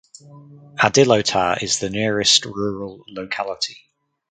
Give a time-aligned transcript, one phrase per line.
[0.79, 3.83] Adilotar is the nearest rural locality.